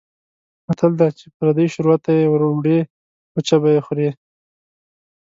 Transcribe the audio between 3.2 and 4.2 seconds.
وچه به یې خورې.